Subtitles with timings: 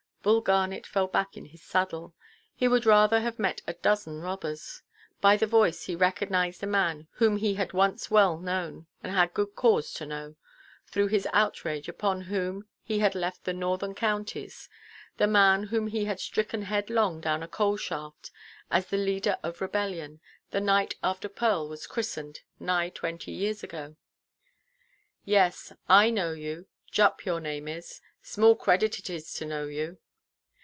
[0.23, 2.13] Bull Garnet fell back in his saddle.
[2.55, 4.83] He would rather have met a dozen robbers.
[5.19, 9.33] By the voice he recognised a man whom he had once well known, and had
[9.33, 14.69] good cause to know;—through his outrage upon whom, he had left the northern counties;
[15.17, 18.29] the man whom he had stricken headlong down a coal–shaft,
[18.69, 20.19] as the leader of rebellion,
[20.51, 23.95] the night after Pearl was christened, nigh twenty years ago.
[25.25, 28.01] "Yes, I know you; Jupp your name is.
[28.21, 29.97] Small credit it is to know you."